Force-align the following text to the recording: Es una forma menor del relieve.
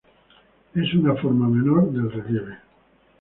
Es 0.73 0.95
una 0.95 1.13
forma 1.15 1.47
menor 1.47 1.91
del 1.93 2.11
relieve. 2.11 2.57